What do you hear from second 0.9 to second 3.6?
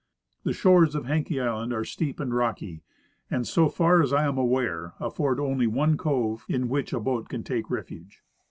of Haenke island are steej^a nd rocky, and,